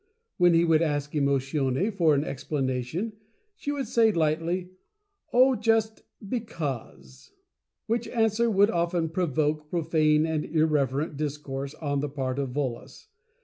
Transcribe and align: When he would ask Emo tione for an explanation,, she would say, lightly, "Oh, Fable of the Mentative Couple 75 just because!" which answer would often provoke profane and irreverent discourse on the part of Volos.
When 0.37 0.55
he 0.55 0.65
would 0.65 0.81
ask 0.81 1.13
Emo 1.13 1.37
tione 1.37 1.93
for 1.93 2.15
an 2.15 2.23
explanation,, 2.23 3.13
she 3.55 3.71
would 3.71 3.87
say, 3.87 4.11
lightly, 4.11 4.71
"Oh, 5.31 5.55
Fable 5.55 5.59
of 5.59 5.61
the 5.61 5.61
Mentative 5.61 5.61
Couple 5.61 5.61
75 5.61 5.61
just 5.61 6.03
because!" 7.05 7.31
which 7.85 8.07
answer 8.07 8.49
would 8.49 8.71
often 8.71 9.09
provoke 9.09 9.69
profane 9.69 10.25
and 10.25 10.43
irreverent 10.43 11.17
discourse 11.17 11.75
on 11.75 11.99
the 11.99 12.09
part 12.09 12.39
of 12.39 12.49
Volos. 12.49 13.09